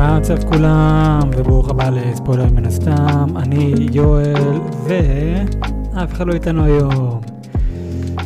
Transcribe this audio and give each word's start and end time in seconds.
מה 0.00 0.18
מצב 0.18 0.48
כולם, 0.48 1.30
וברוך 1.36 1.68
הבא 1.68 1.90
לספוילר 1.90 2.46
מן 2.52 2.64
הסתם, 2.64 3.36
אני 3.36 3.74
יואל, 3.92 4.60
ואף 4.84 6.12
אחד 6.12 6.26
לא 6.26 6.32
איתנו 6.32 6.64
היום. 6.64 7.20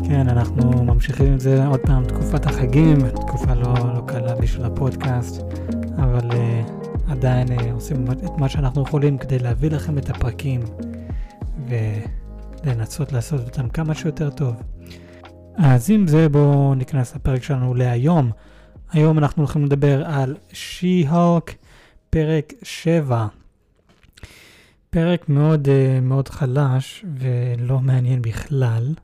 כן, 0.09 0.29
אנחנו 0.29 0.84
ממשיכים 0.84 1.27
עם 1.27 1.39
זה 1.39 1.66
עוד 1.66 1.80
פעם, 1.80 2.05
תקופת 2.05 2.47
החגים, 2.47 2.98
תקופה 3.11 3.55
לא, 3.55 3.75
לא 3.95 4.02
קלה 4.07 4.34
בשביל 4.34 4.65
הפודקאסט, 4.65 5.43
אבל 5.97 6.30
uh, 6.30 7.12
עדיין 7.12 7.48
uh, 7.48 7.62
עושים 7.73 8.05
את 8.11 8.38
מה 8.38 8.48
שאנחנו 8.48 8.83
יכולים 8.83 9.19
כדי 9.19 9.38
להביא 9.38 9.70
לכם 9.70 9.98
את 9.98 10.11
הפרקים, 10.11 10.61
ולנסות 11.69 13.12
לעשות 13.12 13.41
אותם 13.41 13.69
כמה 13.69 13.95
שיותר 13.95 14.30
טוב. 14.30 14.55
אז 15.56 15.91
עם 15.91 16.06
זה 16.06 16.29
בואו 16.29 16.75
ניכנס 16.75 17.15
לפרק 17.15 17.43
שלנו 17.43 17.75
להיום. 17.75 18.30
היום 18.93 19.19
אנחנו 19.19 19.43
הולכים 19.43 19.65
לדבר 19.65 20.05
על 20.06 20.37
שי-הולק, 20.52 21.55
פרק 22.14 22.52
7. 22.62 23.27
פרק 24.91 25.28
מאוד 25.28 25.68
uh, 25.68 26.00
מאוד 26.02 26.28
חלש 26.28 27.04
ולא 27.14 27.80
מעניין 27.80 28.23
בכלל, 28.23 28.95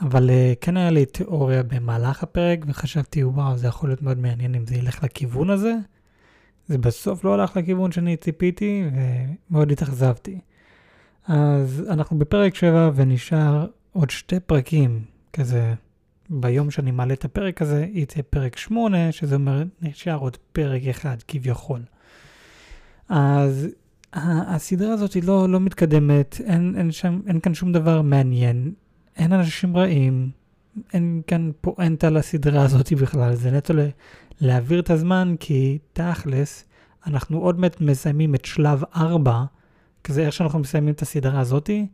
אבל 0.00 0.30
uh, 0.30 0.32
כן 0.60 0.76
היה 0.76 0.90
לי 0.90 1.06
תיאוריה 1.06 1.62
במהלך 1.62 2.22
הפרק 2.22 2.58
וחשבתי 2.66 3.24
וואו 3.24 3.56
זה 3.56 3.66
יכול 3.66 3.88
להיות 3.88 4.02
מאוד 4.02 4.18
מעניין 4.18 4.54
אם 4.54 4.66
זה 4.66 4.74
ילך 4.74 5.04
לכיוון 5.04 5.50
הזה. 5.50 5.74
זה 6.66 6.78
בסוף 6.78 7.24
לא 7.24 7.34
הלך 7.34 7.56
לכיוון 7.56 7.92
שאני 7.92 8.16
ציפיתי 8.16 8.84
ומאוד 9.50 9.72
התאכזבתי. 9.72 10.38
אז 11.28 11.84
אנחנו 11.88 12.18
בפרק 12.18 12.54
7 12.54 12.90
ונשאר 12.94 13.66
עוד 13.92 14.10
שתי 14.10 14.40
פרקים, 14.40 15.04
כזה 15.32 15.74
ביום 16.30 16.70
שאני 16.70 16.90
מעלה 16.90 17.14
את 17.14 17.24
הפרק 17.24 17.62
הזה, 17.62 17.86
יצא 17.92 18.20
פרק 18.30 18.56
8, 18.56 19.12
שזה 19.12 19.34
אומר, 19.34 19.62
נשאר 19.82 20.16
עוד 20.16 20.36
פרק 20.52 20.82
אחד 20.90 21.16
כביכול. 21.28 21.80
אז 23.08 23.68
הסדרה 24.12 24.92
הזאת 24.92 25.12
היא 25.12 25.22
לא, 25.22 25.48
לא 25.48 25.60
מתקדמת, 25.60 26.40
אין, 26.44 26.74
אין, 26.78 26.90
שם, 26.90 27.20
אין 27.26 27.40
כאן 27.40 27.54
שום 27.54 27.72
דבר 27.72 28.02
מעניין, 28.02 28.72
אין 29.16 29.32
אנשים 29.32 29.76
רעים, 29.76 30.30
אין 30.92 31.22
כאן 31.26 31.50
פואנטה 31.60 32.10
לסדרה 32.10 32.62
הזאת 32.62 32.92
בכלל, 32.92 33.34
זה 33.34 33.50
נטו 33.50 33.74
להעביר 34.40 34.80
את 34.80 34.90
הזמן, 34.90 35.34
כי 35.40 35.78
תכלס, 35.92 36.64
אנחנו 37.06 37.38
עוד 37.38 37.60
מעט 37.60 37.80
מסיימים 37.80 38.34
את 38.34 38.44
שלב 38.44 38.82
4, 38.96 39.44
כזה 40.04 40.26
איך 40.26 40.32
שאנחנו 40.32 40.58
מסיימים 40.58 40.94
את 40.94 41.02
הסדרה 41.02 41.40
הזאתי, 41.40 41.86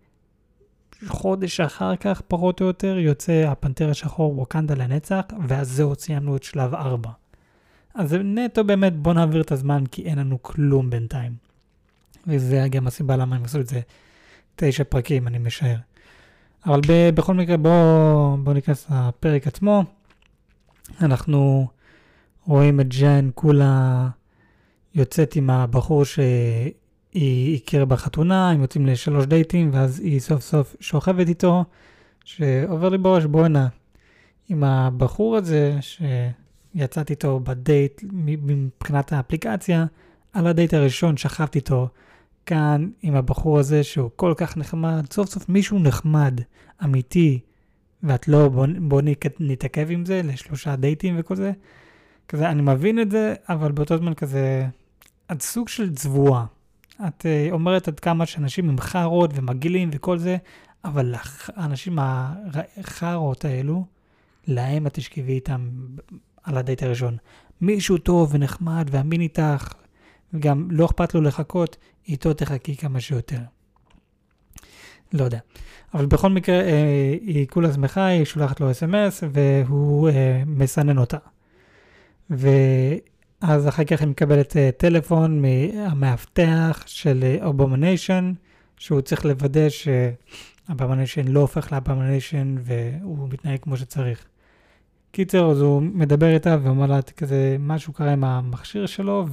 חודש 1.06 1.60
אחר 1.60 1.96
כך, 1.96 2.22
פחות 2.28 2.60
או 2.60 2.66
יותר, 2.66 2.98
יוצא 2.98 3.44
הפנתר 3.48 3.90
השחור 3.90 4.38
ווקנדה 4.38 4.74
לנצח, 4.74 5.22
ואז 5.48 5.70
זהו, 5.70 5.94
סיימנו 5.98 6.36
את 6.36 6.42
שלב 6.42 6.74
4. 6.74 7.10
אז 7.94 8.10
זה 8.10 8.18
נטו 8.18 8.64
באמת, 8.64 8.96
בוא 8.96 9.12
נעביר 9.12 9.40
את 9.40 9.52
הזמן, 9.52 9.84
כי 9.86 10.02
אין 10.02 10.18
לנו 10.18 10.42
כלום 10.42 10.90
בינתיים. 10.90 11.32
וזה 12.26 12.66
גם 12.70 12.86
הסיבה 12.86 13.16
למה 13.16 13.36
הם 13.36 13.44
עשו 13.44 13.60
את 13.60 13.66
זה 13.66 13.80
תשע 14.56 14.84
פרקים, 14.84 15.26
אני 15.28 15.38
משער. 15.38 15.76
אבל 16.66 16.80
ב- 16.88 17.10
בכל 17.14 17.34
מקרה, 17.34 17.56
בואו 17.56 18.36
בוא 18.42 18.52
ניכנס 18.52 18.86
לפרק 18.90 19.46
עצמו. 19.46 19.84
אנחנו 21.00 21.68
רואים 22.46 22.80
את 22.80 22.88
ג'ן 22.88 23.30
כולה 23.34 24.08
יוצאת 24.94 25.36
עם 25.36 25.50
הבחור 25.50 26.04
ש... 26.04 26.18
היא 27.12 27.60
הכירה 27.62 27.84
בחתונה, 27.84 28.50
הם 28.50 28.62
יוצאים 28.62 28.86
לשלוש 28.86 29.26
דייטים, 29.26 29.70
ואז 29.72 30.00
היא 30.00 30.20
סוף 30.20 30.42
סוף 30.42 30.76
שוכבת 30.80 31.28
איתו, 31.28 31.64
שעובר 32.24 32.88
לי 32.88 32.98
בראש, 32.98 33.24
בואנה, 33.24 33.68
עם 34.48 34.64
הבחור 34.64 35.36
הזה 35.36 35.78
שיצאתי 36.76 37.12
איתו 37.12 37.40
בדייט 37.40 38.02
מבחינת 38.12 39.12
האפליקציה, 39.12 39.86
על 40.32 40.46
הדייט 40.46 40.74
הראשון 40.74 41.16
שכבתי 41.16 41.58
איתו 41.58 41.88
כאן 42.46 42.90
עם 43.02 43.14
הבחור 43.14 43.58
הזה 43.58 43.84
שהוא 43.84 44.10
כל 44.16 44.34
כך 44.36 44.56
נחמד, 44.56 45.12
סוף 45.12 45.30
סוף 45.30 45.48
מישהו 45.48 45.78
נחמד, 45.78 46.40
אמיתי, 46.84 47.40
ואת 48.02 48.28
לא, 48.28 48.48
בוא, 48.48 48.66
בוא 48.78 49.02
נתעכב 49.40 49.86
עם 49.90 50.04
זה 50.06 50.20
לשלושה 50.24 50.76
דייטים 50.76 51.16
וכל 51.18 51.36
זה. 51.36 51.52
כזה, 52.28 52.50
אני 52.50 52.62
מבין 52.62 53.00
את 53.00 53.10
זה, 53.10 53.34
אבל 53.48 53.72
באותו 53.72 53.96
זמן 53.96 54.14
כזה, 54.14 54.66
את 55.32 55.42
סוג 55.42 55.68
של 55.68 55.94
צבועה. 55.94 56.46
את 57.08 57.26
uh, 57.26 57.52
אומרת 57.52 57.88
עד 57.88 58.00
כמה 58.00 58.26
שאנשים 58.26 58.68
הם 58.68 58.78
חארות 58.78 59.30
ומגעילים 59.34 59.90
וכל 59.92 60.18
זה, 60.18 60.36
אבל 60.84 61.14
האנשים 61.56 61.98
החארות 62.00 63.44
האלו, 63.44 63.84
להם 64.46 64.86
את 64.86 64.94
תשכבי 64.94 65.32
איתם 65.32 65.70
על 66.42 66.58
הדייט 66.58 66.82
הראשון. 66.82 67.16
מישהו 67.60 67.98
טוב 67.98 68.34
ונחמד 68.34 68.88
ואמין 68.90 69.20
איתך, 69.20 69.72
וגם 70.34 70.68
לא 70.70 70.86
אכפת 70.86 71.14
לו 71.14 71.20
לחכות, 71.20 71.76
איתו 72.08 72.34
תחכי 72.34 72.76
כמה 72.76 73.00
שיותר. 73.00 73.40
לא 75.12 75.24
יודע. 75.24 75.38
אבל 75.94 76.06
בכל 76.06 76.30
מקרה, 76.30 76.60
אה, 76.60 77.14
היא 77.20 77.46
כולה 77.46 77.72
שמחה, 77.72 78.06
היא 78.06 78.24
שולחת 78.24 78.60
לו 78.60 78.70
אס.אם.אס, 78.70 79.24
והוא 79.32 80.08
אה, 80.08 80.42
מסנן 80.46 80.98
אותה. 80.98 81.18
ו... 82.30 82.48
אז 83.40 83.68
אחר 83.68 83.84
כך 83.84 84.00
היא 84.00 84.08
מקבלת 84.08 84.52
uh, 84.52 84.56
טלפון 84.76 85.42
מהמאבטח 85.42 86.82
של 86.86 87.36
אבומניישן, 87.44 88.32
שהוא 88.76 89.00
צריך 89.00 89.24
לוודא 89.24 89.66
שאבומניישן 89.68 91.28
לא 91.28 91.40
הופך 91.40 91.72
לאבומניישן 91.72 92.56
והוא 92.60 93.28
מתנהג 93.28 93.58
כמו 93.60 93.76
שצריך. 93.76 94.24
קיצר, 95.12 95.50
אז 95.50 95.60
הוא 95.60 95.82
מדבר 95.82 96.34
איתה 96.34 96.56
ואומר 96.62 96.86
לה 96.86 97.02
כזה, 97.02 97.56
משהו 97.58 97.92
קרה 97.92 98.12
עם 98.12 98.24
המכשיר 98.24 98.86
שלו 98.86 99.26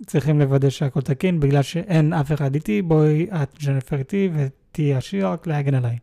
וצריכים 0.00 0.38
לוודא 0.38 0.70
שהכל 0.70 1.00
תקין 1.00 1.40
בגלל 1.40 1.62
שאין 1.62 2.12
אף 2.12 2.32
אחד 2.32 2.54
איתי, 2.54 2.82
בואי 2.82 3.26
את 3.30 3.58
ג'נפר 3.64 3.96
איתי 3.96 4.30
ותהיי 4.34 4.94
שי-האלק 4.94 5.46
להגן 5.46 5.74
עליי. 5.74 5.98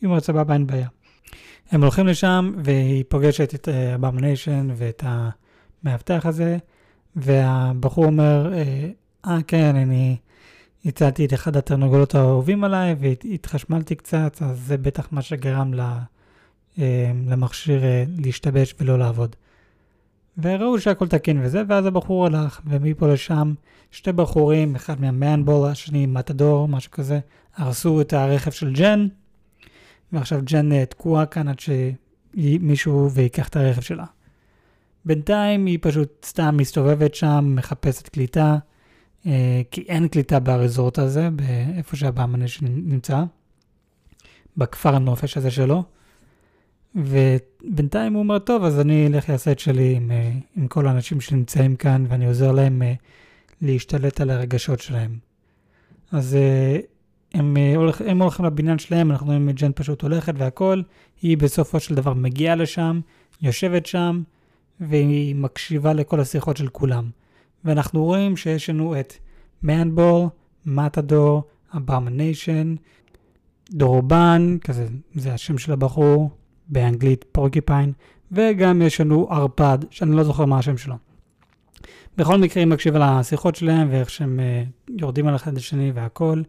היא 0.00 0.08
אומרת 0.08 0.24
סבבה, 0.24 0.54
אין 0.54 0.66
בעיה. 0.66 0.88
הם 1.70 1.82
הולכים 1.82 2.06
לשם 2.06 2.52
והיא 2.64 3.04
פוגשת 3.08 3.54
את 3.54 3.68
אבומניישן 3.68 4.68
ואת 4.76 5.04
ה... 5.06 5.30
המאבטח 5.84 6.26
הזה, 6.26 6.58
והבחור 7.16 8.04
אומר, 8.04 8.52
אה, 8.54 8.90
אה 9.26 9.38
כן, 9.46 9.76
אני 9.76 10.16
הצעתי 10.84 11.24
את 11.24 11.34
אחד 11.34 11.56
התרנגולות 11.56 12.14
האהובים 12.14 12.64
עליי 12.64 12.94
והתחשמלתי 12.98 13.94
קצת, 13.94 14.42
אז 14.42 14.60
זה 14.66 14.76
בטח 14.76 15.08
מה 15.12 15.22
שגרם 15.22 15.74
לה, 15.74 15.84
אה, 15.84 16.02
למכשיר 17.26 17.84
אה, 17.84 18.04
להשתבש 18.18 18.74
ולא 18.80 18.98
לעבוד. 18.98 19.36
וראו 20.38 20.80
שהכל 20.80 21.08
תקין 21.08 21.40
וזה, 21.42 21.62
ואז 21.68 21.86
הבחור 21.86 22.26
הלך, 22.26 22.60
ומפה 22.66 23.12
לשם 23.12 23.54
שתי 23.90 24.12
בחורים, 24.12 24.76
אחד 24.76 25.00
מהמאנבול, 25.00 25.68
השני 25.68 26.06
מתדור, 26.06 26.68
משהו 26.68 26.90
כזה, 26.90 27.20
הרסו 27.56 28.00
את 28.00 28.12
הרכב 28.12 28.50
של 28.50 28.72
ג'ן, 28.72 29.06
ועכשיו 30.12 30.40
ג'ן 30.44 30.84
תקועה 30.84 31.26
כאן 31.26 31.48
עד 31.48 31.58
שמישהו 31.58 33.10
ויקח 33.10 33.48
את 33.48 33.56
הרכב 33.56 33.80
שלה. 33.80 34.04
בינתיים 35.04 35.66
היא 35.66 35.78
פשוט 35.82 36.24
סתם 36.24 36.56
מסתובבת 36.56 37.14
שם, 37.14 37.52
מחפשת 37.56 38.08
קליטה, 38.08 38.56
אה, 39.26 39.62
כי 39.70 39.80
אין 39.88 40.08
קליטה 40.08 40.40
באריזורט 40.40 40.98
הזה, 40.98 41.28
באיפה 41.30 41.96
שהבאמנה 41.96 42.44
נמצא, 42.62 43.22
בכפר 44.56 44.94
הנופש 44.94 45.36
הזה 45.36 45.50
שלו. 45.50 45.84
ובינתיים 46.94 48.12
הוא 48.12 48.22
אומר, 48.22 48.38
טוב, 48.38 48.64
אז 48.64 48.80
אני 48.80 49.06
אלך 49.06 49.28
לעשות 49.28 49.58
שלי 49.58 49.96
עם, 49.96 50.10
אה, 50.10 50.32
עם 50.56 50.68
כל 50.68 50.86
האנשים 50.86 51.20
שנמצאים 51.20 51.76
כאן, 51.76 52.04
ואני 52.08 52.26
עוזר 52.26 52.52
להם 52.52 52.82
אה, 52.82 52.94
להשתלט 53.62 54.20
על 54.20 54.30
הרגשות 54.30 54.80
שלהם. 54.80 55.18
אז 56.12 56.34
אה, 56.34 56.78
הם, 57.34 57.56
הולכ, 57.76 58.02
הם 58.06 58.22
הולכים 58.22 58.44
לבניין 58.44 58.78
שלהם, 58.78 59.10
אנחנו 59.10 59.26
רואים 59.26 59.48
את 59.48 59.54
ג'ן 59.54 59.70
פשוט 59.74 60.02
הולכת 60.02 60.34
והכל, 60.36 60.82
היא 61.22 61.38
בסופו 61.38 61.80
של 61.80 61.94
דבר 61.94 62.14
מגיעה 62.14 62.54
לשם, 62.54 63.00
יושבת 63.42 63.86
שם, 63.86 64.22
והיא 64.80 65.34
מקשיבה 65.34 65.92
לכל 65.92 66.20
השיחות 66.20 66.56
של 66.56 66.68
כולם. 66.68 67.10
ואנחנו 67.64 68.04
רואים 68.04 68.36
שיש 68.36 68.70
לנו 68.70 69.00
את 69.00 69.12
מנבול, 69.62 70.26
מתדור, 70.66 71.42
אברמניישן, 71.76 72.74
דורבן, 73.70 74.56
כזה, 74.60 74.86
זה 75.14 75.34
השם 75.34 75.58
של 75.58 75.72
הבחור, 75.72 76.30
באנגלית 76.72 77.24
פורקיפיין, 77.32 77.92
וגם 78.32 78.82
יש 78.82 79.00
לנו 79.00 79.26
ערפד, 79.30 79.78
שאני 79.90 80.16
לא 80.16 80.22
זוכר 80.22 80.44
מה 80.44 80.58
השם 80.58 80.76
שלו. 80.76 80.94
בכל 82.16 82.38
מקרה, 82.38 82.62
היא 82.62 82.70
מקשיבה 82.70 83.18
לשיחות 83.20 83.56
שלהם 83.56 83.88
ואיך 83.90 84.10
שהם 84.10 84.40
uh, 84.40 84.92
יורדים 84.98 85.26
על 85.26 85.36
אחד 85.36 85.54
לשני 85.54 85.92
והכל. 85.94 86.42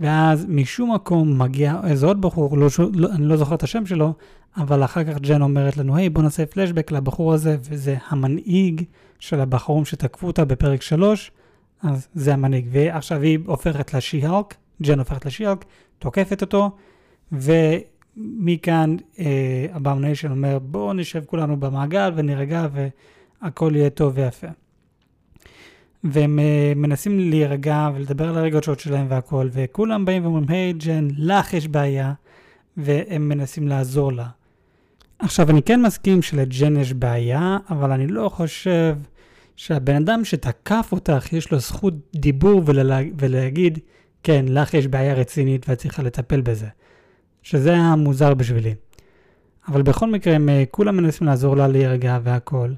ואז 0.00 0.46
משום 0.48 0.94
מקום 0.94 1.42
מגיע 1.42 1.80
איזה 1.84 2.06
עוד 2.06 2.20
בחור, 2.20 2.58
לא, 2.58 2.66
לא, 2.94 3.08
אני 3.12 3.26
לא 3.26 3.36
זוכר 3.36 3.54
את 3.54 3.62
השם 3.62 3.86
שלו, 3.86 4.12
אבל 4.56 4.84
אחר 4.84 5.04
כך 5.04 5.18
ג'ן 5.18 5.42
אומרת 5.42 5.76
לנו, 5.76 5.96
היי, 5.96 6.08
בוא 6.08 6.22
נעשה 6.22 6.46
פלשבק 6.46 6.92
לבחור 6.92 7.34
הזה, 7.34 7.56
וזה 7.60 7.96
המנהיג 8.08 8.84
של 9.18 9.40
הבחורים 9.40 9.84
שתקפו 9.84 10.26
אותה 10.26 10.44
בפרק 10.44 10.82
3, 10.82 11.30
אז 11.82 12.08
זה 12.14 12.34
המנהיג. 12.34 12.68
ועכשיו 12.70 13.20
היא 13.20 13.38
הופכת 13.46 13.94
לשי-הלק, 13.94 14.54
ג'ן 14.82 14.98
הופכת 14.98 15.26
לשי-הלק, 15.26 15.64
תוקפת 15.98 16.42
אותו, 16.42 16.70
ומכאן 17.32 17.95
אה, 19.18 19.66
הבאמניישן 19.72 20.30
אומר, 20.30 20.58
בואו 20.58 20.92
נשב 20.92 21.24
כולנו 21.26 21.56
במעגל 21.60 22.12
ונירגע 22.16 22.66
והכל 23.42 23.72
יהיה 23.74 23.90
טוב 23.90 24.12
ויפה. 24.16 24.46
והם 26.04 26.38
uh, 26.38 26.78
מנסים 26.78 27.18
להירגע 27.30 27.90
ולדבר 27.94 28.28
על 28.28 28.38
הרגשות 28.38 28.80
שלהם 28.80 29.06
והכל, 29.08 29.48
וכולם 29.52 30.04
באים 30.04 30.24
ואומרים, 30.24 30.44
היי 30.48 30.72
ג'ן, 30.72 31.08
לך 31.16 31.54
יש 31.54 31.68
בעיה, 31.68 32.12
והם 32.76 33.28
מנסים 33.28 33.68
לעזור 33.68 34.12
לה. 34.12 34.26
עכשיו, 35.18 35.50
אני 35.50 35.62
כן 35.62 35.82
מסכים 35.82 36.22
שלג'ן 36.22 36.76
יש 36.76 36.92
בעיה, 36.92 37.58
אבל 37.70 37.90
אני 37.90 38.06
לא 38.06 38.28
חושב 38.28 38.96
שהבן 39.56 39.96
אדם 39.96 40.24
שתקף 40.24 40.88
אותך, 40.92 41.32
יש 41.32 41.50
לו 41.50 41.58
זכות 41.58 41.94
דיבור 42.16 42.62
ולה, 42.66 43.00
ולהגיד, 43.18 43.78
כן, 44.22 44.44
לך 44.48 44.74
יש 44.74 44.86
בעיה 44.86 45.14
רצינית 45.14 45.68
ואת 45.68 45.78
צריכה 45.78 46.02
לטפל 46.02 46.40
בזה. 46.40 46.66
שזה 47.46 47.72
היה 47.72 47.96
מוזר 47.96 48.34
בשבילי. 48.34 48.74
אבל 49.68 49.82
בכל 49.82 50.10
מקרה, 50.10 50.34
הם 50.34 50.48
אה, 50.48 50.64
כולם 50.70 50.96
מנסים 50.96 51.26
לעזור 51.26 51.56
לה 51.56 51.68
להירגע 51.68 52.18
והכל. 52.22 52.72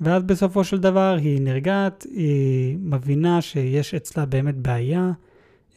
ואז 0.00 0.22
בסופו 0.22 0.64
של 0.64 0.78
דבר 0.78 1.16
היא 1.20 1.40
נרגעת, 1.40 2.06
היא 2.14 2.78
מבינה 2.80 3.40
שיש 3.42 3.94
אצלה 3.94 4.26
באמת 4.26 4.56
בעיה, 4.56 5.10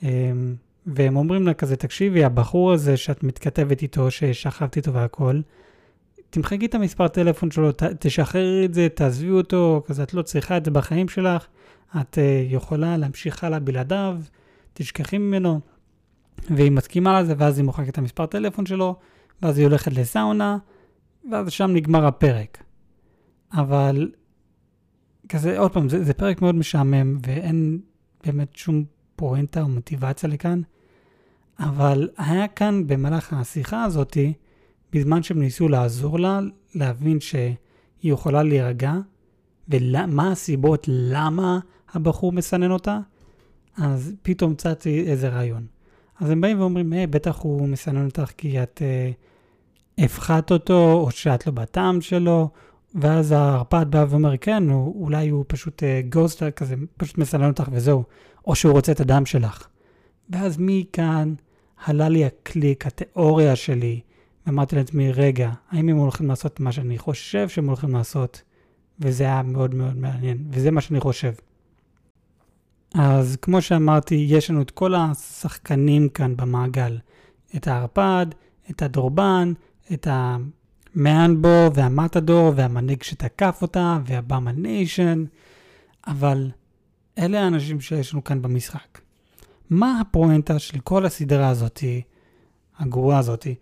אמ, 0.03 0.55
והם 0.85 1.15
אומרים 1.15 1.47
לה 1.47 1.53
כזה, 1.53 1.75
תקשיבי, 1.75 2.23
הבחור 2.23 2.73
הזה 2.73 2.97
שאת 2.97 3.23
מתכתבת 3.23 3.81
איתו, 3.81 4.11
ששכבת 4.11 4.77
איתו 4.77 4.93
והכל, 4.93 5.39
תמחקי 6.29 6.65
את 6.65 6.75
המספר 6.75 7.07
טלפון 7.07 7.51
שלו, 7.51 7.69
תשחררי 7.99 8.65
את 8.65 8.73
זה, 8.73 8.87
תעזבי 8.89 9.29
אותו, 9.29 9.83
כזה 9.87 10.03
את 10.03 10.13
לא 10.13 10.21
צריכה 10.21 10.57
את 10.57 10.65
זה 10.65 10.71
בחיים 10.71 11.09
שלך, 11.09 11.47
את 12.01 12.15
uh, 12.15 12.53
יכולה 12.53 12.97
להמשיך 12.97 13.43
הלאה 13.43 13.59
בלעדיו, 13.59 14.17
תשכחי 14.73 15.17
ממנו. 15.17 15.74
והיא 16.49 16.71
מסכימה 16.71 17.21
לזה, 17.21 17.33
ואז 17.37 17.57
היא 17.57 17.65
מוחקת 17.65 17.89
את 17.89 17.97
המספר 17.97 18.25
טלפון 18.25 18.65
שלו, 18.65 18.95
ואז 19.41 19.57
היא 19.57 19.67
הולכת 19.67 19.93
לסאונה, 19.93 20.57
ואז 21.31 21.51
שם 21.51 21.71
נגמר 21.73 22.05
הפרק. 22.05 22.63
אבל 23.53 24.11
כזה, 25.29 25.59
עוד 25.59 25.71
פעם, 25.71 25.89
זה, 25.89 26.03
זה 26.03 26.13
פרק 26.13 26.41
מאוד 26.41 26.55
משעמם, 26.55 27.17
ואין 27.25 27.79
באמת 28.25 28.55
שום 28.55 28.83
פואנטה 29.15 29.61
או 29.61 29.67
מוטיבציה 29.67 30.29
לכאן, 30.29 30.61
אבל 31.59 32.09
היה 32.17 32.47
כאן 32.47 32.87
במהלך 32.87 33.33
השיחה 33.33 33.83
הזאתי, 33.83 34.33
בזמן 34.93 35.23
שהם 35.23 35.39
ניסו 35.39 35.67
לעזור 35.67 36.19
לה, 36.19 36.39
להבין 36.75 37.19
שהיא 37.19 37.55
יכולה 38.03 38.43
להירגע, 38.43 38.93
ומה 39.69 40.31
הסיבות 40.31 40.85
למה 40.87 41.59
הבחור 41.93 42.31
מסנן 42.31 42.71
אותה, 42.71 42.99
אז 43.77 44.13
פתאום 44.21 44.55
צצתי 44.55 45.03
איזה 45.07 45.29
רעיון. 45.29 45.65
אז 46.19 46.29
הם 46.29 46.41
באים 46.41 46.59
ואומרים, 46.59 46.93
היי, 46.93 47.07
בטח 47.07 47.39
הוא 47.39 47.67
מסנן 47.67 48.05
אותך 48.05 48.31
כי 48.37 48.63
את 48.63 48.81
אה, 48.85 49.11
הפחת 50.05 50.51
אותו, 50.51 50.93
או 50.93 51.11
שאת 51.11 51.47
לא 51.47 51.53
בטעם 51.53 52.01
שלו, 52.01 52.49
ואז 52.95 53.31
הערפד 53.31 53.85
בא 53.89 54.05
ואומר, 54.09 54.37
כן, 54.37 54.69
הוא, 54.69 55.03
אולי 55.03 55.29
הוא 55.29 55.45
פשוט 55.47 55.83
אה, 55.83 56.01
גוסט 56.09 56.43
כזה, 56.43 56.75
פשוט 56.97 57.17
מסנן 57.17 57.47
אותך 57.47 57.69
וזהו, 57.71 58.03
או 58.47 58.55
שהוא 58.55 58.73
רוצה 58.73 58.91
את 58.91 58.99
הדם 58.99 59.25
שלך. 59.25 59.67
ואז 60.29 60.55
מכאן 60.59 61.33
עלה 61.85 62.09
לי 62.09 62.25
הקליק, 62.25 62.85
התיאוריה 62.85 63.55
שלי, 63.55 63.99
ואמרתי 64.45 64.75
לעצמי, 64.75 65.11
רגע, 65.11 65.51
האם 65.71 65.89
הם 65.89 65.97
הולכים 65.97 66.27
לעשות 66.27 66.59
מה 66.59 66.71
שאני 66.71 66.97
חושב 66.97 67.49
שהם 67.49 67.67
הולכים 67.67 67.93
לעשות? 67.93 68.41
וזה 68.99 69.23
היה 69.23 69.41
מאוד 69.43 69.75
מאוד 69.75 69.97
מעניין, 69.97 70.37
וזה 70.49 70.71
מה 70.71 70.81
שאני 70.81 70.99
חושב. 70.99 71.31
אז 72.99 73.37
כמו 73.41 73.61
שאמרתי, 73.61 74.15
יש 74.15 74.49
לנו 74.49 74.61
את 74.61 74.71
כל 74.71 74.95
השחקנים 74.95 76.09
כאן 76.09 76.37
במעגל. 76.37 76.97
את 77.55 77.67
הערפד, 77.67 78.25
את 78.69 78.81
הדורבן, 78.81 79.53
את 79.93 80.07
המאנבו 80.11 81.69
והמטאדור 81.73 82.53
והמנהיג 82.55 83.03
שתקף 83.03 83.59
אותה 83.61 83.99
והבאמה 84.05 84.51
ניישן, 84.51 85.25
אבל 86.07 86.51
אלה 87.17 87.43
האנשים 87.43 87.81
שיש 87.81 88.13
לנו 88.13 88.23
כאן 88.23 88.41
במשחק. 88.41 88.99
מה 89.69 90.01
הפואנטה 90.01 90.59
של 90.59 90.79
כל 90.79 91.05
הסדרה 91.05 91.49
הזאתי, 91.49 92.01
הגרועה 92.79 93.19
הזאתי? 93.19 93.55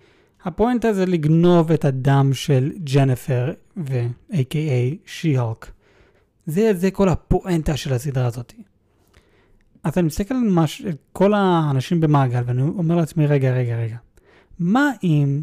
הפואנטה 0.44 0.94
זה 0.94 1.06
לגנוב 1.06 1.72
את 1.72 1.86
הדם 1.86 2.30
של 2.34 2.72
ג'נפר 2.94 3.54
ו-A.K.A. 3.78 4.96
שי-הולק. 5.06 5.72
זה, 6.46 6.74
זה 6.74 6.92
כל 6.92 7.10
הפואנטה 7.10 7.78
של 7.78 7.94
הסדרה 7.94 8.26
הזאתי. 8.26 8.63
אז 9.84 9.98
אני 9.98 10.08
מסתכל 10.08 10.34
על 10.34 10.50
מש... 10.50 10.82
כל 11.14 11.34
האנשים 11.34 12.00
במעגל 12.00 12.42
ואני 12.46 12.62
אומר 12.62 12.96
לעצמי, 12.96 13.28
רגע, 13.28 13.54
רגע, 13.54 13.76
רגע. 13.76 13.98
מה 14.60 14.92
אם 15.04 15.42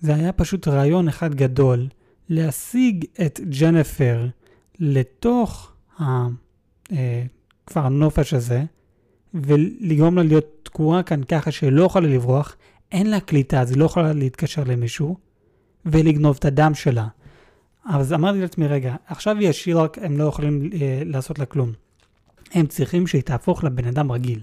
זה 0.00 0.14
היה 0.14 0.32
פשוט 0.32 0.68
רעיון 0.68 1.08
אחד 1.08 1.34
גדול 1.34 1.88
להשיג 2.28 3.04
את 3.26 3.40
ג'נפר 3.60 4.26
לתוך 4.78 5.72
הכפר 5.94 6.90
אה, 7.76 7.86
הנופש 7.86 8.34
הזה, 8.34 8.64
ולגרום 9.34 10.16
לה 10.16 10.22
להיות 10.22 10.60
תקועה 10.62 11.02
כאן 11.02 11.24
ככה 11.24 11.50
שהיא 11.50 11.72
לא 11.72 11.84
יכולה 11.84 12.08
לברוח, 12.08 12.56
אין 12.92 13.10
לה 13.10 13.20
קליטה, 13.20 13.60
אז 13.60 13.70
היא 13.70 13.78
לא 13.78 13.84
יכולה 13.84 14.12
להתקשר 14.12 14.64
למישהו, 14.66 15.16
ולגנוב 15.86 16.36
את 16.38 16.44
הדם 16.44 16.74
שלה. 16.74 17.08
אז 17.84 18.12
אמרתי 18.12 18.40
לעצמי, 18.40 18.66
רגע, 18.66 18.96
עכשיו 19.06 19.36
היא 19.38 19.48
השילוק, 19.48 19.98
הם 19.98 20.18
לא 20.18 20.24
יכולים 20.24 20.70
אה, 20.80 21.02
לעשות 21.04 21.38
לה 21.38 21.46
כלום. 21.46 21.72
הם 22.52 22.66
צריכים 22.66 23.06
שהיא 23.06 23.22
תהפוך 23.22 23.64
לבן 23.64 23.84
אדם 23.84 24.12
רגיל. 24.12 24.40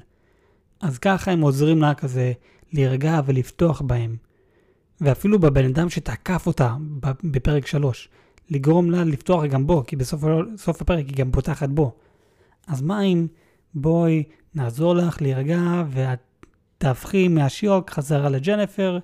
אז 0.81 0.97
ככה 0.97 1.31
הם 1.31 1.41
עוזרים 1.41 1.81
לה 1.81 1.93
כזה 1.93 2.33
להירגע 2.73 3.21
ולפתוח 3.25 3.81
בהם. 3.81 4.15
ואפילו 5.01 5.39
בבן 5.39 5.65
אדם 5.65 5.89
שתקף 5.89 6.47
אותה 6.47 6.75
בפרק 7.23 7.67
3, 7.67 8.09
לגרום 8.49 8.91
לה 8.91 9.03
לפתוח 9.03 9.43
גם 9.43 9.67
בו, 9.67 9.83
כי 9.87 9.95
בסוף 9.95 10.81
הפרק 10.81 11.05
היא 11.07 11.15
גם 11.15 11.31
פותחת 11.31 11.69
בו. 11.69 11.95
אז 12.67 12.81
מה 12.81 13.01
אם 13.01 13.27
בואי 13.73 14.23
נעזור 14.55 14.95
לך 14.95 15.21
להירגע 15.21 15.83
ואת 15.89 16.19
תהפכי 16.77 17.27
מהשיוק 17.27 17.89
חזרה 17.89 18.29
לג'נפר, 18.29 18.99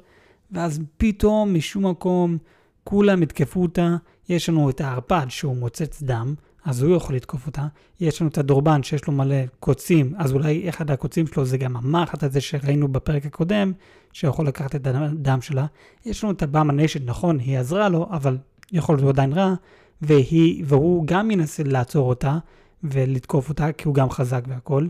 ואז 0.51 0.79
פתאום 0.97 1.53
משום 1.53 1.87
מקום 1.87 2.37
כולם 2.83 3.23
יתקפו 3.23 3.61
אותה, 3.61 3.95
יש 4.29 4.49
לנו 4.49 4.69
את 4.69 4.81
הערפד 4.81 5.25
שהוא 5.29 5.55
מוצץ 5.55 6.01
דם, 6.01 6.35
אז 6.65 6.81
הוא 6.81 6.95
יכול 6.95 7.15
לתקוף 7.15 7.47
אותה. 7.47 7.67
יש 7.99 8.21
לנו 8.21 8.29
את 8.29 8.37
הדורבן 8.37 8.83
שיש 8.83 9.07
לו 9.07 9.13
מלא 9.13 9.35
קוצים, 9.59 10.13
אז 10.17 10.31
אולי 10.31 10.69
אחד 10.69 10.91
הקוצים 10.91 11.27
שלו 11.27 11.45
זה 11.45 11.57
גם 11.57 11.77
המחט 11.77 12.23
הזה 12.23 12.41
שראינו 12.41 12.87
בפרק 12.87 13.25
הקודם, 13.25 13.71
שיכול 14.13 14.47
לקחת 14.47 14.75
את 14.75 14.87
הדם 14.87 15.41
שלה. 15.41 15.65
יש 16.05 16.23
לנו 16.23 16.33
את 16.33 16.43
הבאמה 16.43 16.73
ניישן, 16.73 17.05
נכון, 17.05 17.39
היא 17.39 17.57
עזרה 17.57 17.89
לו, 17.89 18.07
אבל 18.11 18.37
יכול 18.71 18.95
להיות 18.95 19.09
עדיין 19.09 19.33
רע, 19.33 19.53
והיא, 20.01 20.63
והוא 20.67 21.07
גם 21.07 21.31
ינסה 21.31 21.63
לעצור 21.63 22.09
אותה 22.09 22.37
ולתקוף 22.83 23.49
אותה, 23.49 23.71
כי 23.71 23.87
הוא 23.87 23.95
גם 23.95 24.09
חזק 24.09 24.43
והכל. 24.47 24.87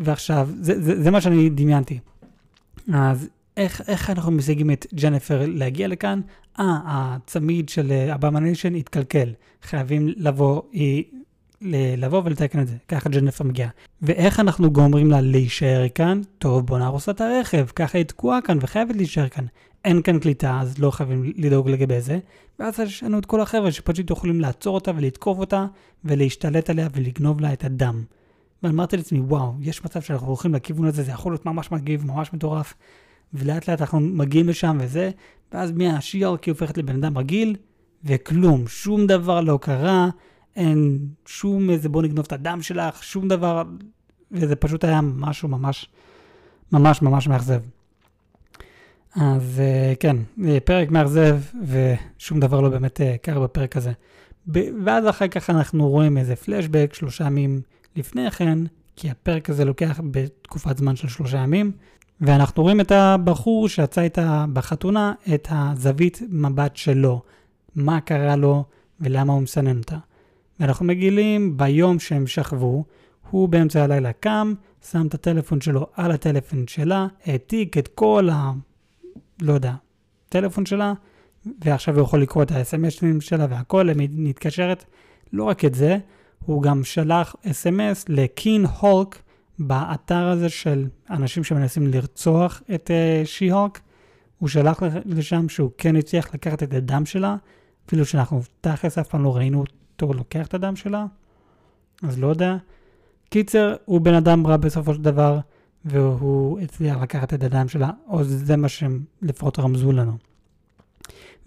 ועכשיו, 0.00 0.48
זה, 0.60 0.82
זה, 0.82 1.02
זה 1.02 1.10
מה 1.10 1.20
שאני 1.20 1.50
דמיינתי. 1.50 1.98
אז 2.94 3.28
איך, 3.58 3.82
איך 3.88 4.10
אנחנו 4.10 4.32
משיגים 4.32 4.70
את 4.70 4.86
ג'נפר 4.94 5.42
להגיע 5.46 5.88
לכאן? 5.88 6.20
אה, 6.58 6.78
הצמיד 6.86 7.68
של 7.68 7.92
אבומניישן 8.14 8.74
התקלקל. 8.74 9.32
חייבים 9.62 10.08
לבוא, 10.16 10.62
היא, 10.72 11.04
לבוא 11.96 12.22
ולתקן 12.24 12.60
את 12.60 12.68
זה. 12.68 12.76
ככה 12.88 13.08
ג'נפר 13.08 13.44
מגיעה. 13.44 13.68
ואיך 14.02 14.40
אנחנו 14.40 14.70
גורמים 14.70 15.10
לה 15.10 15.20
להישאר 15.20 15.86
כאן? 15.94 16.20
טוב, 16.38 16.66
בוא 16.66 16.78
נהרוס 16.78 17.08
את 17.08 17.20
הרכב. 17.20 17.66
ככה 17.76 17.98
היא 17.98 18.04
תקועה 18.04 18.40
כאן 18.40 18.58
וחייבת 18.60 18.96
להישאר 18.96 19.28
כאן. 19.28 19.44
אין 19.84 20.02
כאן 20.02 20.18
קליטה, 20.18 20.60
אז 20.60 20.78
לא 20.78 20.90
חייבים 20.90 21.32
לדאוג 21.36 21.70
לגבי 21.70 22.00
זה. 22.00 22.18
ואז 22.58 22.80
יש 22.80 23.02
לנו 23.02 23.18
את 23.18 23.26
כל 23.26 23.40
החבר'ה 23.40 23.72
שפשוט 23.72 24.10
יכולים 24.10 24.40
לעצור 24.40 24.74
אותה 24.74 24.90
ולתקוף 24.96 25.38
אותה 25.38 25.66
ולהשתלט 26.04 26.70
עליה 26.70 26.88
ולגנוב 26.94 27.40
לה 27.40 27.52
את 27.52 27.64
הדם. 27.64 28.04
ואמרתי 28.62 28.96
לעצמי, 28.96 29.20
וואו, 29.20 29.52
יש 29.60 29.84
מצב 29.84 30.02
שאנחנו 30.02 30.26
הולכים 30.26 30.54
לכיוון 30.54 30.86
הזה, 30.86 31.02
זה 31.02 31.12
יכול 31.12 31.32
להיות 31.32 31.46
ממש 31.46 31.72
מגיב, 31.72 32.06
ממש 32.06 32.32
מטורף. 32.32 32.74
ולאט 33.34 33.68
לאט 33.68 33.80
אנחנו 33.80 34.00
מגיעים 34.00 34.48
לשם 34.48 34.78
וזה, 34.80 35.10
ואז 35.52 35.72
מהשיארקי 35.72 36.50
הופכת 36.50 36.78
לבן 36.78 36.94
אדם 37.04 37.18
רגיל, 37.18 37.56
וכלום, 38.04 38.68
שום 38.68 39.06
דבר 39.06 39.40
לא 39.40 39.58
קרה, 39.62 40.08
אין 40.56 40.98
שום 41.26 41.70
איזה 41.70 41.88
בוא 41.88 42.02
נגנוב 42.02 42.24
את 42.26 42.32
הדם 42.32 42.62
שלך, 42.62 43.04
שום 43.04 43.28
דבר, 43.28 43.62
וזה 44.32 44.56
פשוט 44.56 44.84
היה 44.84 45.00
משהו 45.02 45.48
ממש, 45.48 45.88
ממש 46.72 47.02
ממש 47.02 47.28
מאכזב. 47.28 47.60
אז 49.16 49.60
אה, 49.60 49.92
כן, 50.00 50.16
אה, 50.44 50.58
פרק 50.64 50.90
מאכזב, 50.90 51.40
ושום 51.66 52.40
דבר 52.40 52.60
לא 52.60 52.68
באמת 52.68 53.00
אה, 53.00 53.16
קרה 53.22 53.40
בפרק 53.40 53.76
הזה. 53.76 53.92
ואז 54.84 55.08
אחר 55.08 55.28
כך 55.28 55.50
אנחנו 55.50 55.88
רואים 55.88 56.18
איזה 56.18 56.36
פלשבק 56.36 56.94
שלושה 56.94 57.24
ימים 57.24 57.60
לפני 57.96 58.30
כן, 58.30 58.58
כי 58.96 59.10
הפרק 59.10 59.50
הזה 59.50 59.64
לוקח 59.64 60.00
בתקופת 60.10 60.78
זמן 60.78 60.96
של 60.96 61.08
שלושה 61.08 61.38
ימים, 61.38 61.72
ואנחנו 62.20 62.62
רואים 62.62 62.80
את 62.80 62.92
הבחור 62.92 63.68
שיצא 63.68 64.00
איתה 64.00 64.44
בחתונה, 64.52 65.12
את 65.34 65.48
הזווית 65.50 66.22
מבט 66.28 66.76
שלו, 66.76 67.22
מה 67.74 68.00
קרה 68.00 68.36
לו 68.36 68.64
ולמה 69.00 69.32
הוא 69.32 69.42
מסנן 69.42 69.78
אותה. 69.78 69.98
ואנחנו 70.60 70.86
מגילים 70.86 71.56
ביום 71.56 71.98
שהם 71.98 72.26
שכבו, 72.26 72.84
הוא 73.30 73.48
באמצע 73.48 73.84
הלילה 73.84 74.12
קם, 74.12 74.54
שם 74.90 75.06
את 75.06 75.14
הטלפון 75.14 75.60
שלו 75.60 75.86
על 75.92 76.10
הטלפון 76.10 76.66
שלה, 76.66 77.06
העתיק 77.24 77.78
את 77.78 77.88
כל 77.88 78.28
ה... 78.32 78.52
לא 79.42 79.52
יודע, 79.52 79.74
טלפון 80.28 80.66
שלה, 80.66 80.92
ועכשיו 81.64 81.94
הוא 81.94 82.02
יכול 82.02 82.22
לקרוא 82.22 82.42
את 82.42 82.52
ה-SMSים 82.52 83.20
שלה 83.20 83.46
והכל, 83.50 83.88
היא 83.88 84.08
מתקשרת. 84.12 84.84
לא 85.32 85.44
רק 85.44 85.64
את 85.64 85.74
זה, 85.74 85.98
הוא 86.44 86.62
גם 86.62 86.84
שלח 86.84 87.36
אס.אם.אס 87.50 88.04
לקין 88.08 88.66
הולק 88.80 89.22
באתר 89.58 90.28
הזה 90.28 90.48
של 90.48 90.86
אנשים 91.10 91.44
שמנסים 91.44 91.86
לרצוח 91.86 92.62
את 92.74 92.90
שי-הולק. 93.24 93.80
הוא 94.38 94.48
שלח 94.48 94.82
לשם 95.04 95.48
שהוא 95.48 95.70
כן 95.78 95.96
הצליח 95.96 96.34
לקחת 96.34 96.62
את 96.62 96.74
הדם 96.74 97.06
שלה, 97.06 97.36
אפילו 97.86 98.04
שאנחנו 98.04 98.40
תכלס 98.60 98.98
אף 98.98 99.08
פעם 99.08 99.24
לא 99.24 99.36
ראינו 99.36 99.64
אותו 99.96 100.12
לוקח 100.12 100.46
את 100.46 100.54
הדם 100.54 100.76
שלה, 100.76 101.06
אז 102.02 102.18
לא 102.18 102.26
יודע. 102.26 102.56
קיצר, 103.30 103.74
הוא 103.84 104.00
בן 104.00 104.14
אדם 104.14 104.46
רע 104.46 104.56
בסופו 104.56 104.94
של 104.94 105.02
דבר, 105.02 105.38
והוא 105.84 106.60
הצליח 106.60 106.96
לקחת 106.96 107.34
את 107.34 107.42
הדם 107.42 107.68
שלה, 107.68 107.90
או 108.08 108.24
זה 108.24 108.56
מה 108.56 108.68
שהם 108.68 109.04
לפחות 109.22 109.58
רמזו 109.58 109.92
לנו. 109.92 110.12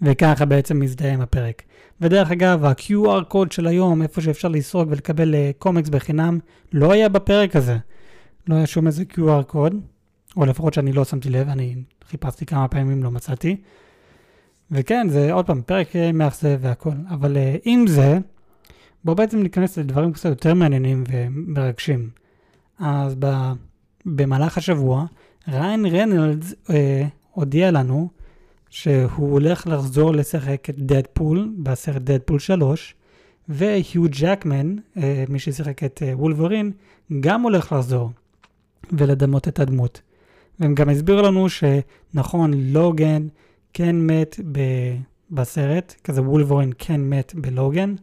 וככה 0.02 0.44
בעצם 0.44 0.80
מזדהה 0.80 1.12
עם 1.12 1.20
הפרק. 1.20 1.62
ודרך 2.00 2.30
אגב, 2.30 2.64
ה-QR 2.64 3.24
קוד 3.28 3.52
של 3.52 3.66
היום, 3.66 4.02
איפה 4.02 4.20
שאפשר 4.20 4.48
לסרוק 4.48 4.88
ולקבל 4.90 5.34
קומיקס 5.58 5.88
בחינם, 5.88 6.38
לא 6.72 6.92
היה 6.92 7.08
בפרק 7.08 7.56
הזה. 7.56 7.78
לא 8.46 8.54
היה 8.54 8.66
שום 8.66 8.86
איזה 8.86 9.04
QR 9.12 9.42
קוד, 9.46 9.74
או 10.36 10.46
לפחות 10.46 10.74
שאני 10.74 10.92
לא 10.92 11.04
שמתי 11.04 11.30
לב, 11.30 11.48
אני 11.48 11.74
חיפשתי 12.08 12.46
כמה 12.46 12.68
פעמים, 12.68 13.02
לא 13.02 13.10
מצאתי. 13.10 13.56
וכן, 14.70 15.08
זה 15.08 15.32
עוד 15.32 15.46
פעם, 15.46 15.62
פרק 15.62 15.88
מאכזב 16.14 16.58
והכל. 16.60 16.94
אבל 17.10 17.36
uh, 17.36 17.60
עם 17.64 17.86
זה, 17.86 18.18
בואו 19.04 19.16
בעצם 19.16 19.42
ניכנס 19.42 19.78
לדברים 19.78 20.12
קצת 20.12 20.28
יותר 20.28 20.54
מעניינים 20.54 21.04
ומרגשים. 21.08 22.10
אז 22.78 23.14
ב, 23.18 23.52
במהלך 24.06 24.58
השבוע, 24.58 25.06
ריין 25.48 25.86
רנלדס 25.86 26.52
uh, 26.52 26.70
הודיע 27.30 27.70
לנו 27.70 28.08
שהוא 28.70 29.32
הולך 29.32 29.66
לחזור 29.66 30.12
לשחק 30.12 30.70
את 30.70 30.78
דדפול 30.78 31.52
בסרט 31.62 32.02
דדפול 32.02 32.38
3, 32.38 32.94
והיו 33.48 34.04
ג'קמן, 34.20 34.76
uh, 34.96 35.00
מי 35.28 35.38
ששיחק 35.38 35.84
את 35.84 36.02
וולברין, 36.12 36.72
גם 37.20 37.42
הולך 37.42 37.72
לחזור 37.72 38.10
ולדמות 38.92 39.48
את 39.48 39.60
הדמות. 39.60 40.02
והם 40.60 40.74
גם 40.74 40.88
הסבירו 40.88 41.22
לנו 41.22 41.46
שנכון, 41.48 42.52
לוגן 42.54 43.26
כן 43.72 43.96
מת 43.96 44.40
ב- 44.52 44.96
בסרט, 45.30 45.94
כזה 46.04 46.22
וולברין 46.22 46.72
כן 46.78 47.00
מת 47.00 47.34
בלוגן, 47.34 47.94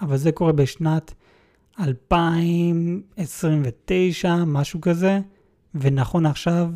אבל 0.00 0.16
זה 0.16 0.32
קורה 0.32 0.52
בשנת 0.52 1.14
2029, 1.80 4.36
משהו 4.46 4.80
כזה, 4.80 5.20
ונכון 5.74 6.26
עכשיו, 6.26 6.70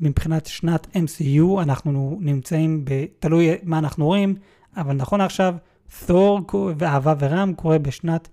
מבחינת 0.00 0.46
שנת 0.46 0.86
MCU, 0.86 1.62
אנחנו 1.62 2.18
נמצאים, 2.20 2.84
ב, 2.84 3.04
תלוי 3.18 3.48
מה 3.62 3.78
אנחנו 3.78 4.06
רואים, 4.06 4.34
אבל 4.76 4.94
נכון 4.94 5.20
עכשיו, 5.20 5.54
תור 6.06 6.40
ואהבה 6.78 7.14
ורם 7.18 7.54
קורה 7.54 7.78
בשנת 7.78 8.28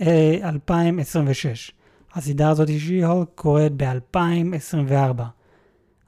אה, 0.00 0.38
2026. 0.42 1.72
הסדרה 2.14 2.50
הזאת 2.50 2.68
שי-הולק 2.68 3.28
קורית 3.34 3.72
ב-2024. 3.76 5.22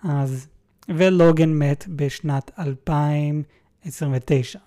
אז, 0.05 0.47
ולוגן 0.89 1.53
מת 1.53 1.85
בשנת 1.89 2.51
2029. 2.59 4.59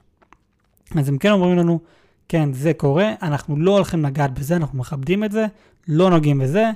אז 0.98 1.10
הם 1.10 1.18
כן 1.18 1.32
אומרים 1.32 1.58
לנו, 1.58 1.80
כן, 2.28 2.54
זה 2.54 2.74
קורה, 2.74 3.14
אנחנו 3.22 3.58
לא 3.58 3.76
הולכים 3.76 4.06
לגעת 4.06 4.34
בזה, 4.34 4.56
אנחנו 4.56 4.78
מכבדים 4.78 5.24
את 5.24 5.32
זה, 5.32 5.46
לא 5.88 6.10
נוגעים 6.10 6.40
בזה, 6.40 6.72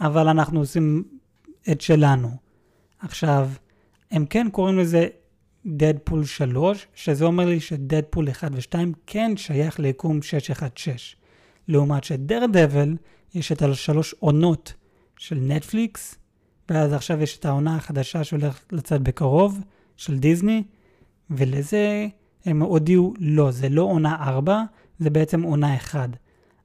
אבל 0.00 0.28
אנחנו 0.28 0.60
עושים 0.60 1.04
את 1.70 1.80
שלנו. 1.80 2.30
עכשיו, 3.00 3.50
הם 4.10 4.26
כן 4.26 4.46
קוראים 4.52 4.78
לזה 4.78 5.08
דדפול 5.66 6.24
3, 6.24 6.86
שזה 6.94 7.24
אומר 7.24 7.46
לי 7.46 7.60
שדדפול 7.60 8.30
1 8.30 8.50
ו-2 8.54 8.74
כן 9.06 9.36
שייך 9.36 9.80
ליקום 9.80 10.22
616. 10.22 11.20
לעומת 11.68 12.04
שדר 12.04 12.46
דבל 12.52 12.96
יש 13.34 13.52
את 13.52 13.62
השלוש 13.62 14.14
עונות 14.18 14.72
של 15.18 15.38
נטפליקס, 15.40 16.18
ואז 16.68 16.92
עכשיו 16.92 17.22
יש 17.22 17.38
את 17.38 17.44
העונה 17.44 17.76
החדשה 17.76 18.24
שהולכת 18.24 18.72
לצאת 18.72 19.02
בקרוב, 19.02 19.60
של 19.96 20.18
דיסני, 20.18 20.62
ולזה 21.30 22.06
הם 22.44 22.62
הודיעו, 22.62 23.14
לא, 23.18 23.50
זה 23.50 23.68
לא 23.68 23.82
עונה 23.82 24.16
4, 24.20 24.62
זה 24.98 25.10
בעצם 25.10 25.42
עונה 25.42 25.76
1. 25.76 26.10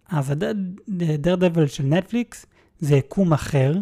אז 0.10 0.32
הדר 0.32 1.36
דבל 1.36 1.68
של 1.68 1.84
נטפליקס 1.84 2.46
זה 2.80 2.96
יקום 2.96 3.34
אחר, 3.34 3.74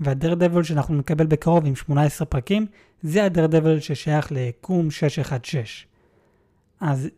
והדר 0.00 0.34
דבל 0.34 0.62
שאנחנו 0.62 0.94
נקבל 0.94 1.26
בקרוב 1.26 1.66
עם 1.66 1.74
18 1.74 2.26
פרקים, 2.26 2.66
זה 3.02 3.24
הדר 3.24 3.46
דבל 3.46 3.80
ששייך 3.80 4.32
ליקום 4.32 4.90
616. 4.90 5.88
אז 6.80 7.08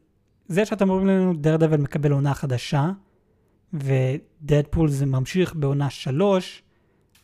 זה 0.48 0.66
שאתם 0.66 0.90
אומרים 0.90 1.06
לנו 1.06 1.34
דר 1.34 1.56
דבל 1.56 1.76
מקבל 1.76 2.12
עונה 2.12 2.34
חדשה, 2.34 2.90
ודדפול 3.74 4.88
זה 4.88 5.06
ממשיך 5.06 5.54
בעונה 5.54 5.90
3, 5.90 6.62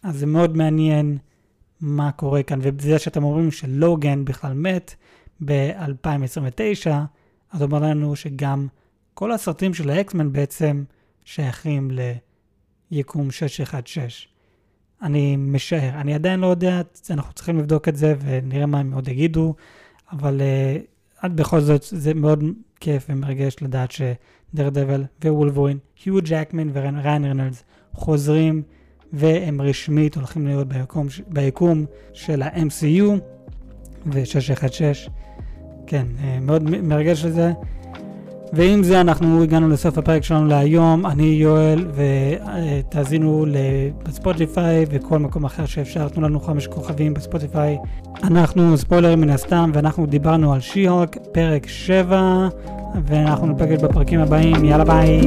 אז 0.03 0.19
זה 0.19 0.27
מאוד 0.27 0.57
מעניין 0.57 1.19
מה 1.81 2.13
קורה 2.13 2.43
כאן, 2.43 2.59
וזה 2.63 2.99
שאתם 2.99 3.25
אומרים 3.25 3.51
שלוגן 3.51 4.25
בכלל 4.25 4.53
מת 4.53 4.95
ב-2029, 5.45 6.91
אז 7.53 7.63
אומר 7.63 7.79
לנו 7.79 8.17
שגם 8.17 8.67
כל 9.15 9.33
הסרטים 9.33 9.75
של 9.75 9.91
האקסמן 9.91 10.33
בעצם 10.33 10.85
שייכים 11.25 11.91
ליקום 12.91 13.31
616. 13.31 14.37
אני 15.03 15.37
משער, 15.37 16.01
אני 16.01 16.15
עדיין 16.15 16.41
לא 16.41 16.47
יודע, 16.47 16.81
אנחנו 17.11 17.33
צריכים 17.33 17.59
לבדוק 17.59 17.89
את 17.89 17.97
זה 17.97 18.15
ונראה 18.21 18.67
מה 18.67 18.79
הם 18.79 18.93
עוד 18.93 19.09
יגידו, 19.09 19.55
אבל 20.13 20.41
uh, 21.23 21.29
בכל 21.29 21.61
זאת 21.61 21.83
זה 21.83 22.15
מאוד 22.15 22.45
כיף 22.87 23.07
ומרגש 23.09 23.57
לדעת 23.63 23.91
שדר 23.91 24.69
דבל 24.69 25.05
ווולבורין, 25.25 25.79
היו 26.05 26.19
ג'קמן 26.23 26.69
וריין 26.73 26.99
רנלדס 26.99 27.65
חוזרים 27.93 28.63
והם 29.13 29.63
רשמית 29.63 30.15
הולכים 30.17 30.47
להיות 30.47 30.69
ביקום, 30.69 31.07
ביקום 31.29 31.85
של 32.13 32.43
ה-MCU 32.43 33.05
ו-616. 34.07 35.11
כן, 35.87 36.07
אה, 36.25 36.39
מאוד 36.41 36.63
מרגש 36.63 37.25
לזה. 37.25 37.53
ועם 38.53 38.83
זה 38.83 39.01
אנחנו 39.01 39.43
הגענו 39.43 39.69
לסוף 39.69 39.99
הפרק 39.99 40.25
שלנו 40.25 40.47
להיום. 40.47 41.07
אני 41.07 41.25
יואל, 41.25 41.87
ותאזינו 41.95 43.47
בספוטיפיי 44.03 44.87
וכל 44.91 45.19
מקום 45.19 45.45
אחר 45.45 45.67
שאפשר. 45.67 46.09
תנו 46.09 46.23
לנו 46.23 46.41
חמש 46.41 46.67
כוכבים 46.67 47.15
בספוטיפיי. 47.15 47.79
אנחנו 48.23 48.77
ספוילרים 48.77 49.21
מן 49.21 49.31
הסתם, 49.31 49.71
ואנחנו 49.75 50.07
דיברנו 50.07 50.53
על 50.53 50.61
שי-הוק, 50.61 51.17
פרק 51.33 51.67
7, 51.69 52.49
ואנחנו 53.07 53.47
נפגש 53.47 53.83
בפרקים 53.83 54.21
הבאים. 54.21 54.65
יאללה 54.65 54.85
ביי! 54.85 55.21